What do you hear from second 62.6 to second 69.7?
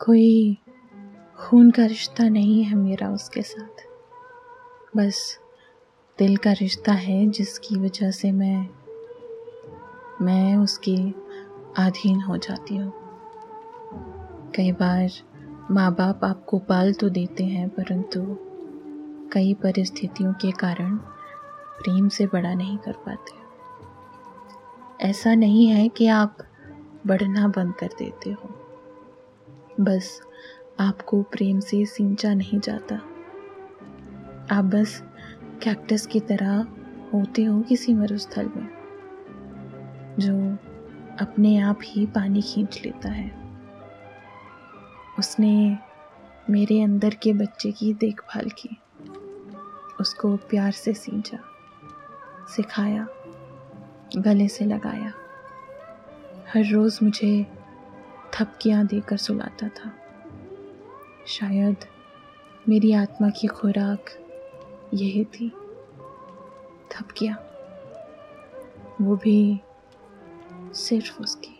मेरी आत्मा की खुराक यही थी। थपकियाँ, वो भी